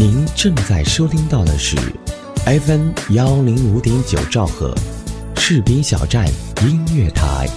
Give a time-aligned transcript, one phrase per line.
[0.00, 1.76] 您正在收听到的是
[2.46, 4.72] FM 幺零五点九兆赫，
[5.34, 6.24] 士兵小站
[6.62, 7.48] 音乐台。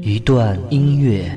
[0.00, 1.36] 一段音乐，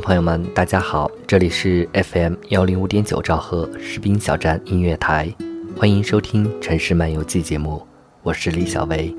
[0.00, 5.32] 朋友们，大家好，这里是 FM 幺零五点九兆赫士兵小站音乐台，
[5.76, 7.82] 欢迎收听《城市漫游记》节目，
[8.22, 9.14] 我是李小维。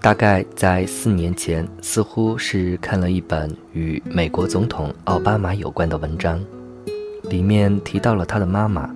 [0.00, 6.44] 大概在四年前，似乎是看了一本与美国总统奥巴马有关的文章，
[7.30, 8.94] 里面提到了他的妈妈，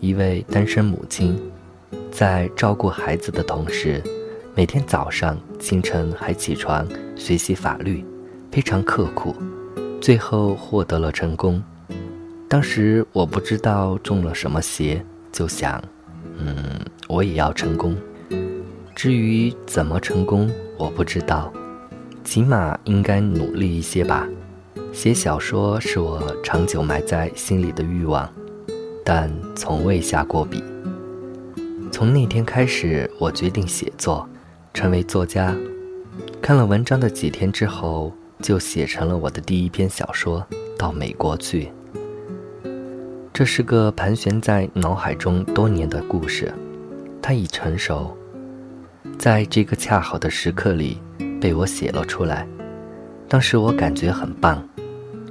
[0.00, 1.38] 一位单身母亲，
[2.10, 4.02] 在照顾孩子的同时，
[4.54, 8.04] 每天早上清晨还起床学习法律，
[8.50, 9.34] 非常刻苦。
[10.02, 11.62] 最后获得了成功。
[12.48, 15.00] 当时我不知道中了什么邪，
[15.30, 15.80] 就想，
[16.38, 16.56] 嗯，
[17.06, 17.96] 我也要成功。
[18.96, 21.52] 至于怎么成功，我不知道，
[22.24, 24.28] 起码应该努力一些吧。
[24.92, 28.28] 写小说是我长久埋在心里的欲望，
[29.04, 30.64] 但从未下过笔。
[31.92, 34.28] 从那天开始，我决定写作，
[34.74, 35.54] 成为作家。
[36.40, 38.12] 看了文章的几天之后。
[38.42, 40.44] 就写成了我的第一篇小说
[40.76, 41.70] 《到美国去》。
[43.32, 46.52] 这是个盘旋在脑海中多年的故事，
[47.22, 48.14] 它已成熟，
[49.16, 50.98] 在这个恰好的时刻里
[51.40, 52.46] 被我写了出来。
[53.28, 54.62] 当时我感觉很棒，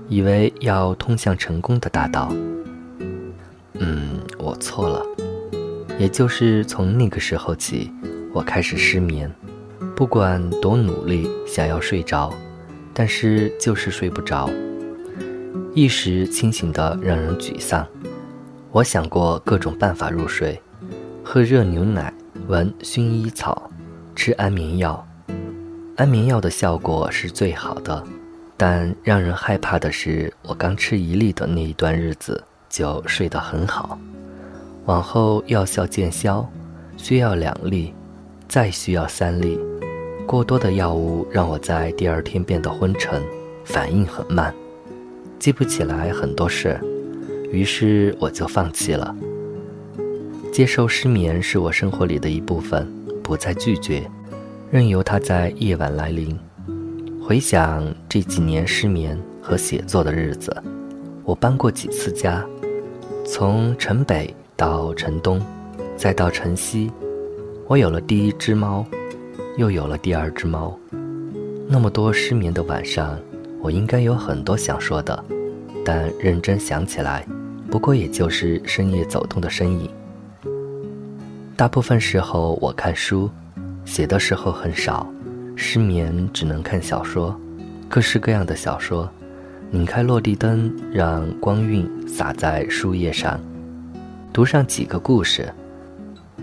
[0.07, 2.33] 以为要通向成功的大道。
[3.73, 5.05] 嗯，我错了。
[5.99, 7.91] 也就是从那个时候起，
[8.33, 9.31] 我开始失眠，
[9.95, 12.33] 不管多努力，想要睡着。
[12.93, 14.49] 但是就是睡不着，
[15.73, 17.87] 一时清醒的让人沮丧。
[18.71, 20.61] 我想过各种办法入睡，
[21.23, 22.13] 喝热牛奶，
[22.47, 23.69] 闻薰衣草，
[24.15, 25.05] 吃安眠药。
[25.97, 28.03] 安眠药的效果是最好的，
[28.57, 33.99] 但让人害怕的是，我刚吃一粒的那一段日子就睡得很好，
[34.85, 36.49] 往后药效见消，
[36.97, 37.93] 需要两粒，
[38.47, 39.59] 再需要三粒。
[40.31, 43.21] 过多的药物让我在第二天变得昏沉，
[43.65, 44.55] 反应很慢，
[45.37, 46.79] 记不起来很多事，
[47.51, 49.13] 于是我就放弃了。
[50.49, 52.89] 接受失眠是我生活里的一部分，
[53.21, 54.09] 不再拒绝，
[54.71, 56.39] 任由它在夜晚来临。
[57.21, 60.55] 回想这几年失眠和写作的日子，
[61.25, 62.41] 我搬过几次家，
[63.25, 65.41] 从城北到城东，
[65.97, 66.89] 再到城西，
[67.67, 68.85] 我有了第一只猫。
[69.57, 70.77] 又有了第二只猫，
[71.67, 73.19] 那么多失眠的晚上，
[73.59, 75.23] 我应该有很多想说的，
[75.83, 77.25] 但认真想起来，
[77.69, 79.89] 不过也就是深夜走动的身影。
[81.57, 83.29] 大部分时候我看书，
[83.83, 85.05] 写的时候很少，
[85.55, 87.37] 失眠只能看小说，
[87.89, 89.09] 各式各样的小说。
[89.69, 93.39] 拧开落地灯，让光晕洒在书页上，
[94.33, 95.49] 读上几个故事。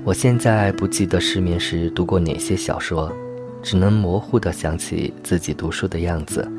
[0.04, 3.12] 我现在不记得失眠时读过哪些小说，
[3.62, 6.50] 只能模糊的想起自己读书的样子，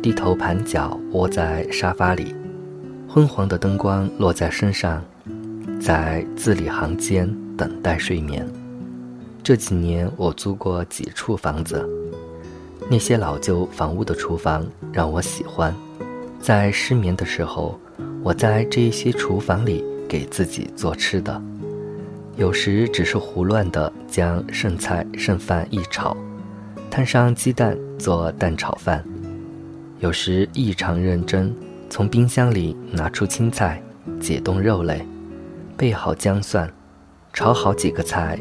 [0.00, 2.32] 低头盘脚窝在沙发里，
[3.08, 5.02] 昏黄的灯光落在身上，
[5.80, 8.46] 在字里行间等待睡眠。
[9.42, 11.84] 这几年我租过几处房子，
[12.88, 15.74] 那些老旧房屋的厨房让我喜欢，
[16.40, 17.80] 在失眠的时候，
[18.22, 21.42] 我在这些厨房里给自己做吃的。
[22.36, 26.16] 有时只是胡乱地将剩菜剩饭一炒，
[26.90, 29.02] 摊上鸡蛋做蛋炒饭；
[29.98, 31.54] 有时异常认真，
[31.90, 33.82] 从冰箱里拿出青菜，
[34.20, 35.04] 解冻肉类，
[35.76, 36.72] 备好姜蒜，
[37.32, 38.38] 炒好几个菜，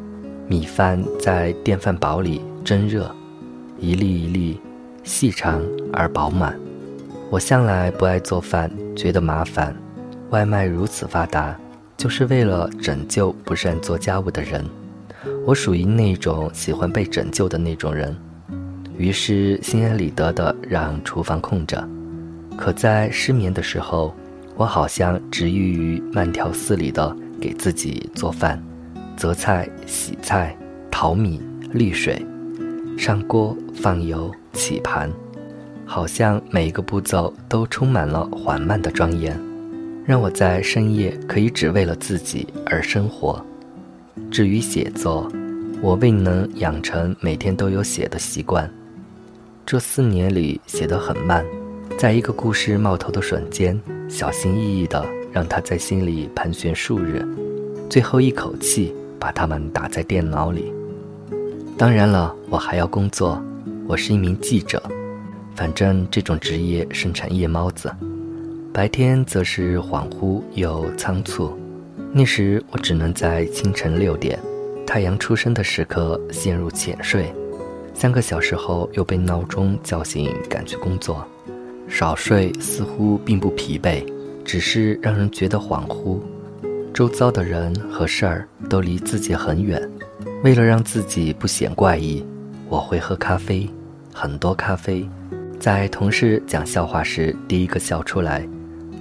[0.48, 3.14] 米饭在电饭煲里蒸热，
[3.80, 4.62] 一粒一粒，
[5.04, 5.62] 细长
[5.92, 6.58] 而饱满。
[7.30, 9.76] 我向来不爱做饭，觉得麻烦，
[10.30, 11.60] 外卖如此发达。
[12.00, 14.66] 就是为了拯救不善做家务的人，
[15.46, 18.16] 我属于那种喜欢被拯救的那种人。
[18.98, 21.86] 于是心安理得地让厨房空着。
[22.56, 24.16] 可在失眠的时候，
[24.56, 28.64] 我好像执欲于慢条斯理地给自己做饭，
[29.18, 30.58] 择菜、洗菜、
[30.90, 31.42] 淘米、
[31.74, 32.26] 沥水、
[32.98, 35.12] 上锅、放油、起盘，
[35.86, 39.38] 好像每一个步骤都充满了缓慢的庄严，
[40.10, 43.46] 让我在深夜可以只为了自己而生活。
[44.32, 45.32] 至于写作，
[45.84, 48.68] 我未能养成每天都有写的习惯。
[49.68, 51.46] 这四年里写得很慢，
[51.96, 53.80] 在一个故事冒头的瞬间，
[54.10, 57.24] 小心翼翼地让它在心里盘旋数日，
[57.88, 60.74] 最后一口气把它们打在电脑里。
[61.78, 63.40] 当然了，我还要工作，
[63.88, 64.82] 我是一名记者。
[65.54, 67.94] 反正这种职业生产夜猫子，
[68.72, 71.58] 白天则是恍惚又仓促。
[72.14, 74.40] 那时我只能在清晨六点。
[74.86, 77.32] 太阳出生的时刻陷入浅睡，
[77.94, 81.24] 三个小时后又被闹钟叫醒，赶去工作。
[81.88, 84.04] 少睡似乎并不疲惫，
[84.44, 86.20] 只是让人觉得恍惚。
[86.94, 89.82] 周遭的人和事儿都离自己很远。
[90.44, 92.26] 为了让自己不显怪异，
[92.68, 93.70] 我会喝咖啡，
[94.14, 95.08] 很多咖啡。
[95.60, 98.48] 在同事讲笑话时第一个笑出来，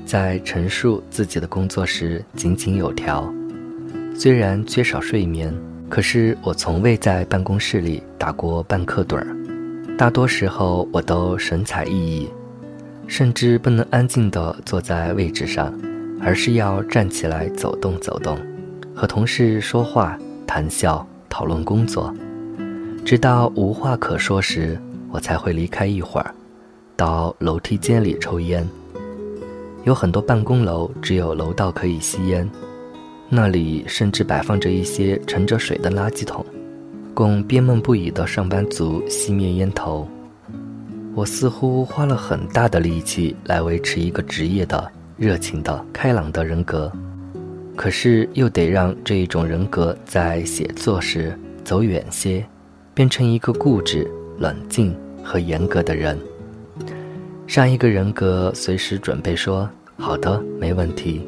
[0.08, 3.30] 在陈述自己的工作时井井有条。
[4.16, 5.54] 虽然缺少睡眠。
[5.90, 9.26] 可是我从未在办公室里打过半刻盹儿，
[9.96, 12.28] 大多时候我都神采奕奕，
[13.06, 15.72] 甚至不能安静地坐在位置上，
[16.20, 18.38] 而是要站起来走动走动，
[18.94, 22.14] 和同事说话、谈笑、讨论工作，
[23.02, 24.78] 直到无话可说时，
[25.10, 26.34] 我才会离开一会儿，
[26.96, 28.68] 到楼梯间里抽烟。
[29.84, 32.48] 有很多办公楼只有楼道可以吸烟。
[33.30, 36.44] 那里甚至摆放着一些盛着水的垃圾桶，
[37.12, 40.08] 供憋闷不已的上班族熄灭烟头。
[41.14, 46.90] 我似乎花了很大的力气来维持一个职业的、热情的、开朗的人格，
[47.76, 52.46] 可是又得让这一种人格在写作时走远些，
[52.94, 56.16] 变成一个固执、冷静和严格的人。
[57.48, 59.66] 上一个人格随时准备说
[59.96, 61.26] ：“好的，没问题。”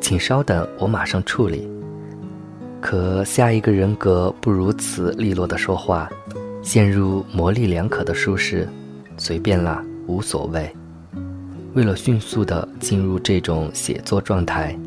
[0.00, 1.68] 请稍等，我马上处理。
[2.80, 6.08] 可下一个人格不如此利落的说话，
[6.62, 8.68] 陷入模棱两可的舒适，
[9.16, 10.72] 随便啦，无所谓。
[11.74, 14.78] 为了迅速地进入这种写作状态，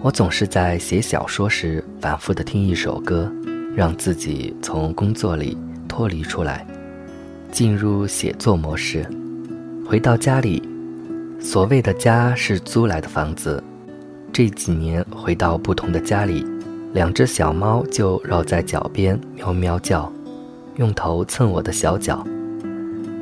[0.00, 3.30] 我总是在写小说时反复的听一首歌，
[3.76, 5.54] 让自己从工作里
[5.86, 6.66] 脱离出来，
[7.52, 9.06] 进入写作模式。
[9.86, 10.62] 回到家里，
[11.38, 13.62] 所谓的家是租来的房子。
[14.32, 16.44] 这几年回到不同的家里，
[16.94, 20.10] 两只小猫就绕在脚边喵喵叫，
[20.76, 22.26] 用头蹭我的小脚。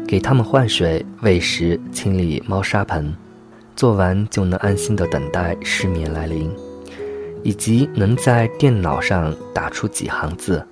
[0.07, 3.13] 给它们换水、喂食、清理猫砂盆，
[3.75, 6.49] 做完就能安心的等待失眠来临，
[7.43, 10.65] 以及能在电脑上打出几行字。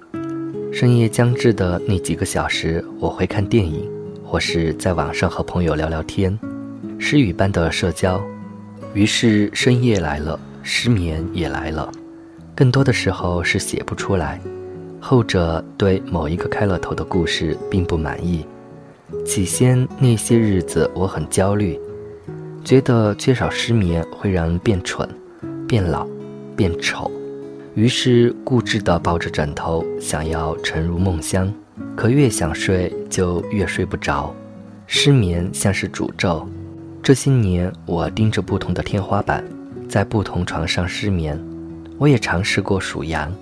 [0.73, 3.91] 深夜将至的那几个小时，我会看电影，
[4.31, 6.39] 或是在网上和朋友聊聊天，
[7.01, 8.23] 诗语般的社交。
[8.95, 11.91] 于是深夜来了，失眠也来了，
[12.55, 14.41] 更多的时候是写不出来。
[15.01, 18.47] 后者对某一个开了头的故事并不满意。
[19.27, 21.77] 起先那些日子我很焦虑，
[22.65, 25.09] 觉得缺少失眠会让人变蠢、
[25.67, 26.07] 变老、
[26.55, 27.11] 变丑，
[27.75, 31.53] 于是固执地抱着枕头想要沉入梦乡，
[31.97, 34.35] 可越想睡就越睡不着，
[34.87, 36.49] 失眠像是诅咒。
[37.03, 39.43] 这些年，我盯着不同的天花板，
[39.89, 41.39] 在不同床上失眠。
[41.99, 43.33] 我也尝试过数羊，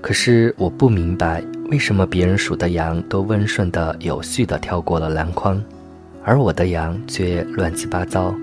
[0.00, 5.60] 可是我不明白为什么别人数的羊都温顺的、有序的跳过了篮筐，
[6.24, 8.34] 而我的羊却乱七八糟。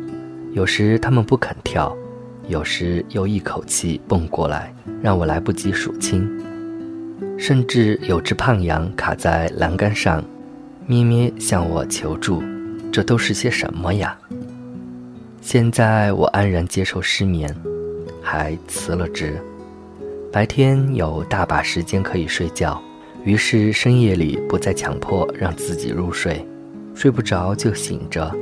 [0.54, 1.96] 有时它们不肯跳，
[2.48, 6.30] 有时又一口气蹦过来，让我来不及数清。
[7.38, 10.24] 甚至有只胖羊卡在栏杆上，
[10.86, 12.42] 咩咩向我求助。
[12.92, 14.18] 这都是些什么呀？
[15.42, 17.54] 现在我安然接受失眠，
[18.22, 19.42] 还辞了职。
[20.32, 22.82] 白天有大把时间可以睡觉，
[23.24, 26.48] 于是深夜里不再强迫让自己入睡，
[26.96, 28.34] 睡不着就醒着，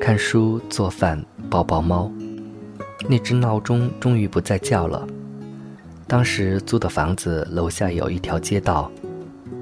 [0.00, 2.12] 看书、做饭、抱抱猫。
[3.08, 5.06] 那只闹钟终于不再叫了。
[6.06, 8.90] 当时租的房子楼下有一条街道，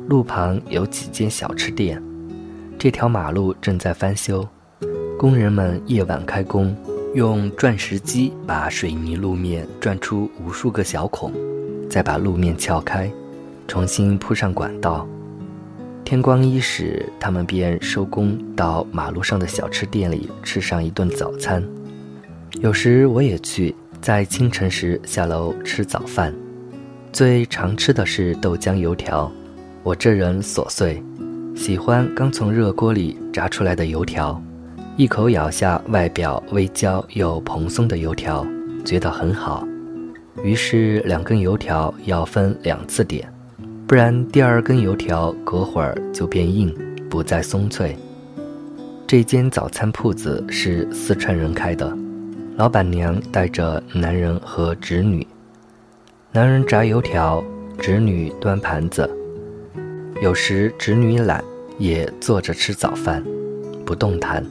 [0.09, 2.03] 路旁有几间小吃店，
[2.79, 4.47] 这条马路正在翻修。
[5.19, 6.75] 工人们夜晚开工，
[7.15, 11.33] 用钻石机把水泥路面钻出无数个小孔，
[11.89, 13.11] 再把路面撬开，
[13.69, 15.07] 重新铺上管道。
[16.05, 21.63] 天光一时，他们便收工，到马路上的小吃店里吃上一顿早餐。
[22.63, 26.35] 有时我也去，在清晨时下楼吃早饭，
[27.13, 29.31] 最常吃的是豆浆油条。
[29.83, 31.03] 我这人琐碎，
[31.55, 34.43] 喜欢刚从热锅里炸出来的油条，
[34.97, 38.47] 一口咬下外表微焦又蓬松的油条，
[38.87, 39.69] 觉得很好。
[40.43, 43.31] 于是两根油条要分两次点。
[43.87, 46.75] 不然，第二根油条隔会儿就变硬，
[47.11, 47.95] 不再松脆。
[49.07, 51.95] 这间早餐铺子是四川人开的，
[52.61, 55.27] 老板娘带着男人和侄女。
[56.31, 57.43] 男人炸油条，
[57.79, 59.09] 侄女端盘子。
[60.21, 61.43] 有时侄女懒，
[61.79, 63.25] 也坐着吃早饭，
[63.87, 64.45] 不动弹。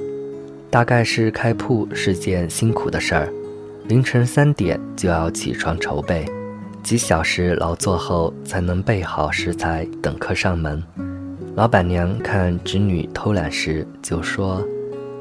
[0.71, 3.31] 大概是开铺是件辛苦的事儿，
[3.87, 6.25] 凌晨三点就要起床筹备。
[6.81, 10.83] 几小时劳作后，才能备好食材等客上门。
[11.53, 14.65] 老板娘看侄女偷懒时，就说：“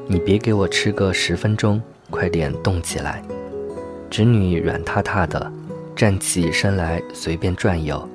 [0.09, 1.79] 你别给我吃个十分钟，
[2.09, 3.23] 快点动起来。”
[4.09, 5.51] 侄女软塌塌的，
[5.95, 8.07] 站起身来随便转悠。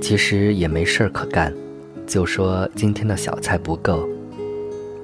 [0.00, 1.52] 其实也没事儿可干，
[2.06, 4.08] 就说今天的小菜不够。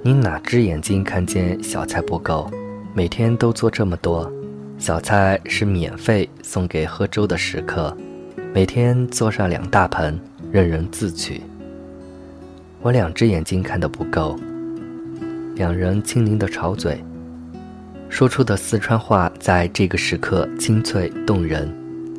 [0.02, 2.50] 你哪只眼睛看见小菜不够？
[2.94, 4.30] 每天都做这么多。
[4.76, 7.96] 小菜是免费送给喝粥的食客，
[8.52, 10.18] 每天做上两大盆，
[10.50, 11.42] 任人自取。
[12.80, 14.38] 我两只眼睛看得不够。
[15.56, 17.04] 两人轻灵的吵嘴，
[18.08, 21.72] 说出的四川话在这个时刻清脆动人，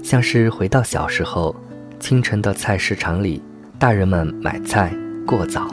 [0.03, 1.53] 像是回到小时候，
[2.00, 3.41] 清晨的菜市场里，
[3.77, 5.67] 大人们买菜、过早，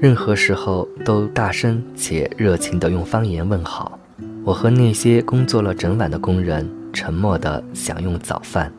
[0.00, 3.98] 任何时候都大声且热情地用方言问好。
[4.44, 8.72] 我和那些工作了整晚的工人沉默地享用早饭。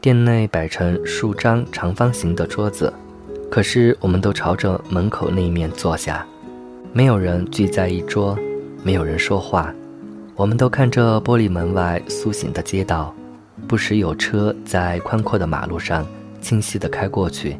[0.00, 2.90] 店内摆成数张长方形的桌子，
[3.50, 6.24] 可是我们都朝着门口那一面坐下，
[6.92, 8.38] 没有人聚在一桌，
[8.82, 9.74] 没有人说话。
[10.40, 13.14] 我们都看着玻璃门外苏醒的街道，
[13.68, 16.06] 不时有车在宽阔的马路上
[16.40, 17.58] 清晰地开过去。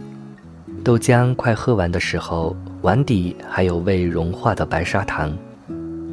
[0.83, 5.31] 豆浆快喝完的时候，碗底还有未融化的白砂糖。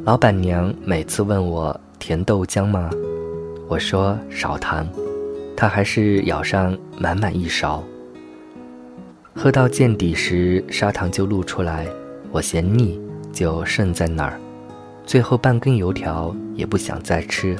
[0.04, 2.90] 老板娘每次问我甜豆浆吗？
[3.66, 4.86] 我说少糖，
[5.56, 7.82] 她还是舀上满满一勺。
[9.34, 11.86] 喝到见底时，砂糖就露出来，
[12.30, 13.00] 我嫌腻，
[13.32, 14.38] 就剩在那儿。
[15.08, 17.56] 最后半根油条也不想再吃，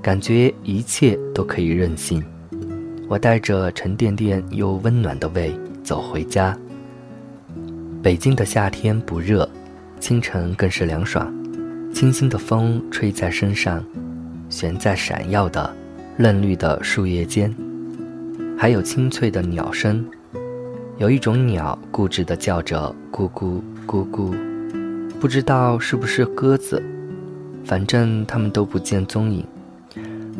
[0.00, 2.24] 感觉一切都可以任性。
[3.06, 6.56] 我带着沉甸甸又温暖的胃走回家。
[8.02, 9.46] 北京的夏天不热，
[10.00, 11.30] 清晨更是凉爽。
[11.92, 13.84] 清新的风吹在身上，
[14.48, 15.76] 悬在闪耀的
[16.16, 17.54] 嫩绿的树叶间，
[18.56, 20.02] 还有清脆的鸟声。
[20.96, 24.34] 有一种鸟固执地叫着“咕咕咕咕”，
[25.18, 26.82] 不知道是不是鸽子，
[27.64, 29.44] 反正它们都不见踪影。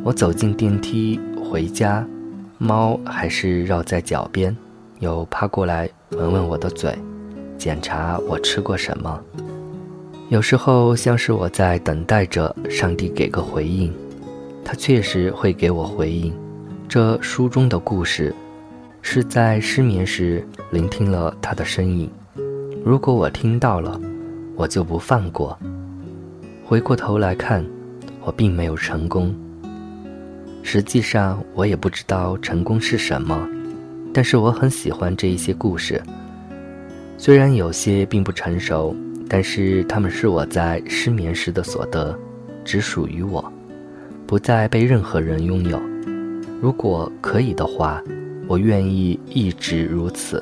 [0.05, 2.07] 我走进电梯回家，
[2.59, 4.55] 猫还是绕在脚边，
[5.01, 6.97] 又趴过来闻闻我的嘴，
[7.57, 9.19] 检查我吃过什么。
[10.29, 13.93] 有时候像是我在等待着上帝给个回应，
[14.63, 16.33] 他确实会给我回应。
[16.87, 18.33] 这书中的故事，
[19.01, 22.09] 是在失眠时聆听了他的声音。
[22.85, 24.01] 如果我听到了，
[24.57, 25.57] 我就不放过。
[26.65, 27.65] 回过头来看，
[28.23, 29.35] 我并没有成功。
[30.63, 33.49] 实际上，我也不知道成功是什么，
[34.13, 36.03] 但是我很喜欢这一些故事，
[37.17, 38.97] 虽然有些并不成熟。
[39.29, 42.17] 但是他们是我在失眠时的所得，
[42.65, 43.53] 只属于我，
[44.25, 45.83] 不再被任何人拥有。
[46.63, 48.01] 如果可以的话，
[48.47, 50.41] 我愿意一直如此，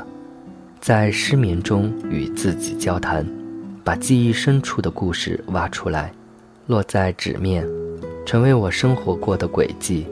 [0.82, 3.26] 在失眠中与自己交谈，
[3.84, 6.10] 把记忆深处的故事挖出来，
[6.68, 7.68] 落在纸面，
[8.24, 10.06] 成为我生活过的轨迹。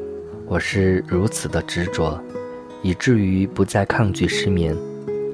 [0.47, 2.23] 我是如此的执着，
[2.83, 4.76] 以至于不再抗拒失眠。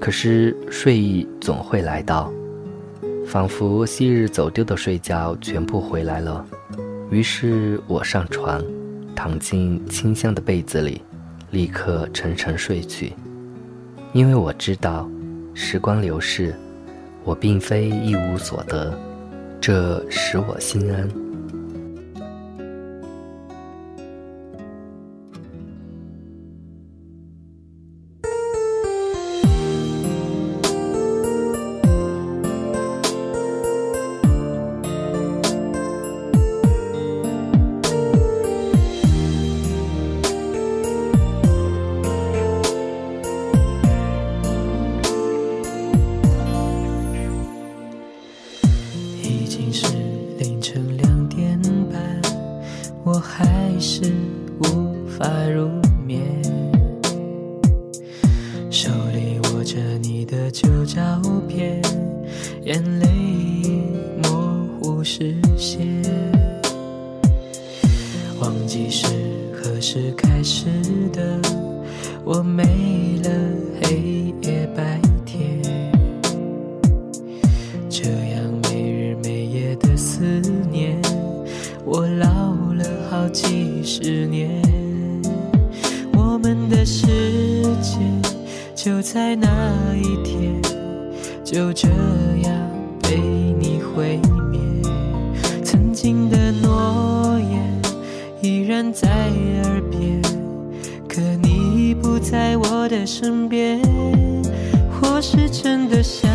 [0.01, 2.33] 可是睡意总会来到。
[3.27, 6.47] 仿佛昔日走丢的睡觉全部回来了，
[7.11, 8.63] 于是我上床，
[9.17, 11.03] 躺进清香的被子里，
[11.51, 13.15] 立刻沉沉睡去。
[14.13, 15.11] 因为我知道，
[15.55, 16.55] 时光流逝，
[17.29, 18.91] 我并非一无所得，
[19.61, 21.28] 这使我心安。
[68.41, 69.07] 忘记是
[69.53, 70.67] 何时开始
[71.13, 71.41] 的，
[72.25, 72.63] 我没
[73.25, 73.31] 了
[73.83, 75.61] 黑夜白天，
[77.89, 80.21] 这样没日没夜的思
[80.71, 81.01] 念，
[81.85, 84.63] 我老了好几十年，
[86.13, 87.07] 我们的世
[87.83, 87.99] 界。
[88.75, 90.63] 就在那一天，
[91.45, 92.58] 就这样
[99.01, 99.09] 在
[99.63, 100.21] 耳边，
[101.09, 103.81] 可你已不在我的身边。
[105.01, 106.29] 我是真的想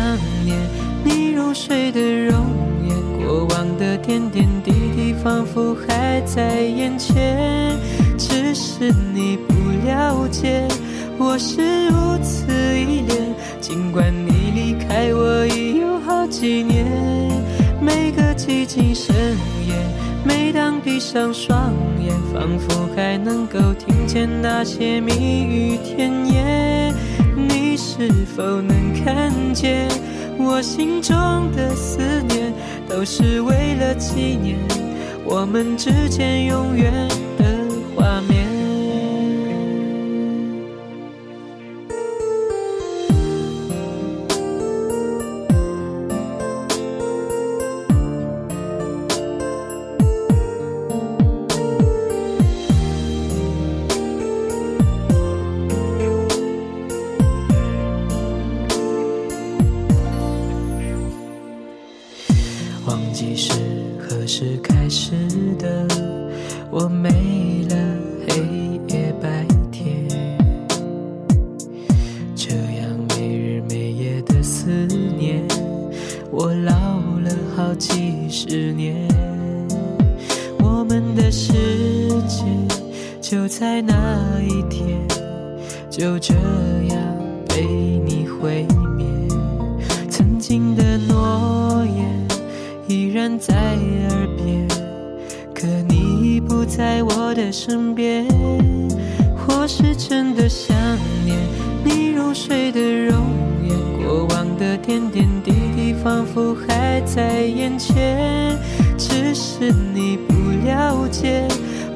[0.46, 0.58] 念
[1.04, 2.46] 你入睡的容
[2.88, 7.78] 颜，过往的点点滴滴仿佛还在眼前，
[8.16, 9.54] 只是你不
[9.86, 10.66] 了解。
[11.18, 16.86] 我是如此依恋，尽管你离开我已有好几年。
[17.78, 19.14] 每个寂静深
[19.68, 19.74] 夜，
[20.24, 26.94] 每当闭上双眼，仿佛还能够听见那些蜜语甜言。
[27.36, 29.88] 你是否能看见，
[30.38, 31.14] 我心中
[31.52, 32.52] 的思念，
[32.88, 34.56] 都是为了纪念
[35.24, 36.92] 我们之间永远
[87.54, 87.62] 被
[88.04, 89.06] 你毁灭，
[90.10, 92.26] 曾经的诺言
[92.88, 94.66] 依然在耳边，
[95.54, 98.26] 可你已不在我的身边。
[99.46, 100.76] 我是真的想
[101.24, 101.38] 念
[101.84, 103.24] 你入睡的容
[103.62, 108.58] 颜，过往的点点滴滴仿佛还在眼前，
[108.98, 110.34] 只是你不
[110.66, 111.46] 了解，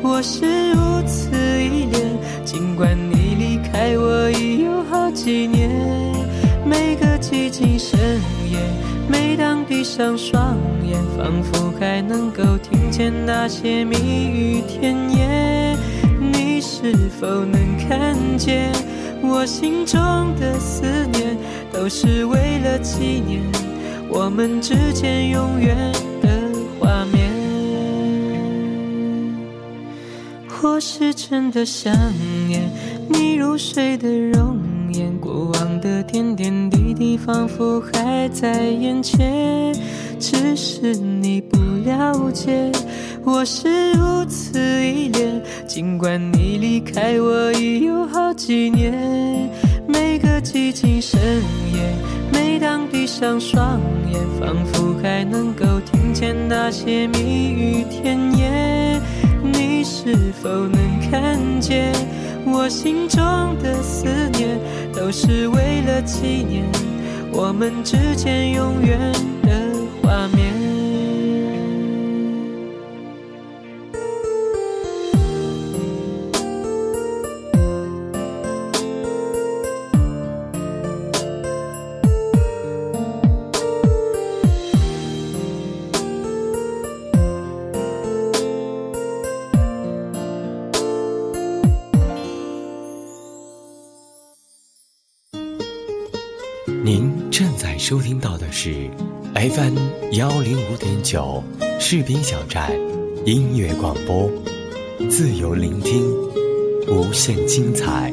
[0.03, 2.97] 我是如此依恋，尽管
[3.73, 3.77] 你。
[3.77, 5.71] 爱我已有好几年，
[6.65, 7.99] 每个寂静深
[8.51, 8.59] 夜，
[9.09, 15.77] 每当闭上双眼，仿佛还能够听见那些蜜语甜言。
[16.21, 18.73] 你是否能看见，
[19.23, 20.01] 我心中
[20.41, 21.37] 的思念，
[21.73, 23.41] 都是为了纪念
[24.11, 25.77] 我们之间永远
[26.21, 26.29] 的
[26.81, 27.29] 画面。
[30.49, 31.95] 或是真的想
[32.49, 32.69] 念。
[33.59, 34.57] 谁的容
[34.93, 39.75] 颜，过往的点点滴滴仿佛还在眼前，
[40.21, 42.71] 只是你不了解，
[43.25, 45.43] 我是如此依恋。
[45.67, 49.51] 尽管你离开我已有好几年，
[49.89, 51.21] 每个寂静深
[51.75, 51.93] 夜，
[52.33, 53.81] 每当闭上双
[54.13, 58.78] 眼，仿佛还能够听见那些蜜语甜言。
[62.61, 63.23] 我心中
[63.63, 64.59] 的思念，
[64.93, 66.65] 都是为了纪念
[67.33, 68.99] 我们之间永远
[69.45, 70.48] 的画面。
[98.61, 98.91] 是
[99.35, 99.79] FM
[100.15, 101.41] 幺零五点九
[101.79, 102.73] 士兵小站
[103.25, 104.29] 音乐广播，
[105.09, 106.03] 自由聆听，
[106.89, 108.13] 无限精彩，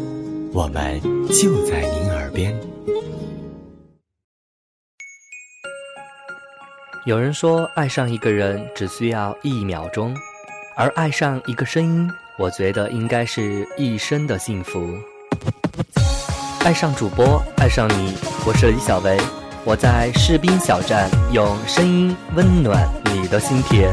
[0.53, 2.55] 我们就在您耳边。
[7.05, 10.15] 有人说，爱上一个人只需要一秒钟，
[10.77, 14.93] 而爱上一个声音，我觉得应该是一生的幸福。
[16.59, 18.13] 爱上主播，爱上你，
[18.45, 19.17] 我是李小维。
[19.67, 23.91] 我在士兵小站用声音温暖你的心田。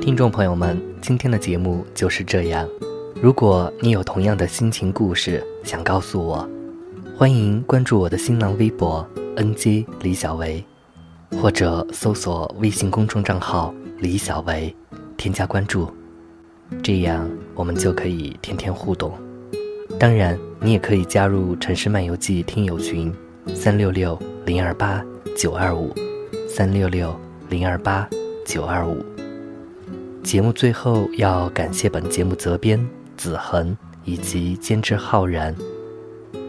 [0.00, 2.68] 听众朋友们今天的节目就是这样。
[3.22, 6.44] 如果你有同样的心情故事想告诉我
[7.22, 10.60] 欢迎关注我的新浪微博 “nj 李小维”，
[11.40, 14.74] 或者搜索微信公众账号“李小维”，
[15.16, 15.88] 添加关注，
[16.82, 19.12] 这样我们就可以天天互动。
[20.00, 23.14] 当然，你也可以加入《城市漫游记》听友群：
[23.54, 25.00] 三六六零二八
[25.38, 25.94] 九二五，
[26.48, 27.16] 三六六
[27.48, 28.04] 零二八
[28.44, 29.00] 九二五。
[30.24, 32.84] 节目最后要感谢本节目责编
[33.16, 35.54] 子恒以及监制浩然。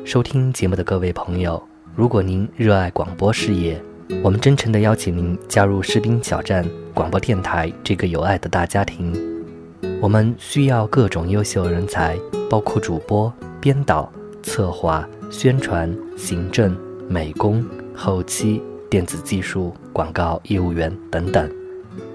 [0.06, 1.62] 收听节目的各位朋友，
[1.96, 3.82] 如果您热爱广播事业，
[4.22, 9.14] 我们真诚地邀请您加入士兵小站广播电台这个有爱的大家庭。
[10.02, 12.18] 我们需要各种优秀人才，
[12.50, 14.12] 包括主播、编导、
[14.44, 21.50] 策划、宣传、行政、美工、后期、电子技术、广告业务员等等。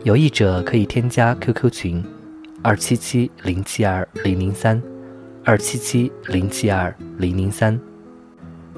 [0.04, 2.04] 有意者可以添加 QQ 群：
[2.60, 4.80] 二七七零七二零零三，
[5.48, 7.80] 二七七零七二零零三。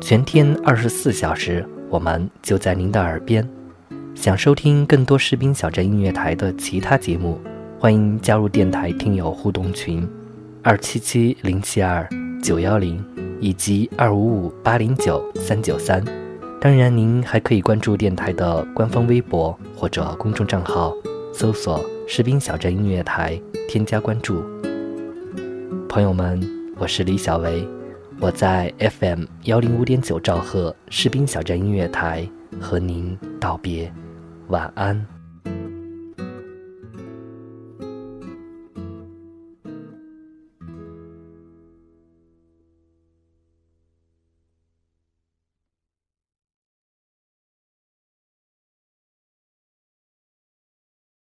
[0.00, 3.44] 全天二十四小时，我们就在您的耳边。
[4.14, 7.40] 想收听更多士兵小镇音乐台的其他节目，
[7.76, 10.08] 欢迎加入电台听友互动群：
[10.62, 12.08] 二七七零七二
[12.40, 13.04] 九幺零
[13.40, 16.00] 以及二五五八零九三九三。
[16.60, 20.94] 当然，您还可以关注电台的官方微博或者公众账号，
[21.34, 23.36] 搜索“士兵小镇音乐台”，
[23.68, 24.40] 添加关注。
[25.88, 26.40] 朋友们，
[26.80, 27.68] 我是李小维，
[28.20, 32.26] 我在 FM 幺零五点九兆赫士兵小镇音乐台
[32.58, 33.92] 和您道别，
[34.48, 35.19] 晚安。